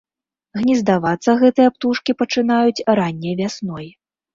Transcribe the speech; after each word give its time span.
Гнездавацца 0.61 1.29
гэтыя 1.43 1.75
птушкі 1.77 2.19
пачынаюць 2.25 2.85
ранняй 3.01 3.41
вясной. 3.45 3.87